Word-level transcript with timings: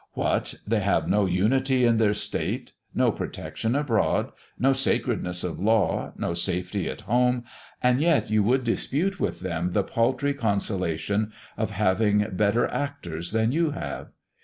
What, 0.13 0.55
they 0.65 0.79
have 0.79 1.07
no 1.07 1.27
unity 1.27 1.85
in 1.85 1.97
their 1.97 2.15
states, 2.15 2.71
no 2.95 3.11
protection 3.11 3.75
abroad, 3.75 4.31
no 4.57 4.73
sacredness 4.73 5.43
of 5.43 5.59
law, 5.59 6.11
no 6.17 6.33
safety 6.33 6.89
at 6.89 7.01
home, 7.01 7.43
and 7.83 8.01
yet 8.01 8.27
you 8.27 8.41
would 8.41 8.63
dispute 8.63 9.19
with 9.19 9.41
them 9.41 9.73
the 9.73 9.83
paltry 9.83 10.33
consolation 10.33 11.31
of 11.55 11.69
having 11.69 12.25
better 12.31 12.65
actors 12.71 13.31
than 13.31 13.51
you 13.51 13.69
have! 13.73 14.07